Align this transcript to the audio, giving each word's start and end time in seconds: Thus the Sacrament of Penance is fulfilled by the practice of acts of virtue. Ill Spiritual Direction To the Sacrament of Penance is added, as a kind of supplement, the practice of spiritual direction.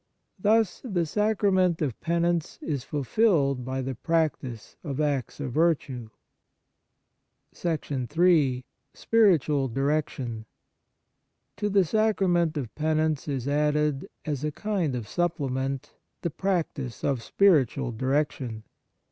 Thus 0.39 0.81
the 0.83 1.05
Sacrament 1.05 1.79
of 1.79 1.99
Penance 2.01 2.57
is 2.63 2.83
fulfilled 2.83 3.63
by 3.63 3.83
the 3.83 3.93
practice 3.93 4.75
of 4.83 4.99
acts 4.99 5.39
of 5.39 5.51
virtue. 5.51 6.09
Ill 7.53 8.05
Spiritual 8.95 9.67
Direction 9.67 10.45
To 11.57 11.69
the 11.69 11.85
Sacrament 11.85 12.57
of 12.57 12.73
Penance 12.73 13.27
is 13.27 13.47
added, 13.47 14.09
as 14.25 14.43
a 14.43 14.51
kind 14.51 14.95
of 14.95 15.07
supplement, 15.07 15.93
the 16.23 16.31
practice 16.31 17.03
of 17.03 17.21
spiritual 17.21 17.91
direction. 17.91 18.63